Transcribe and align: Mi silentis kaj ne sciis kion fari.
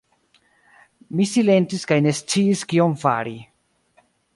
Mi 1.19 1.27
silentis 1.33 1.85
kaj 1.93 2.01
ne 2.07 2.17
sciis 2.23 2.67
kion 2.73 3.01
fari. 3.07 3.41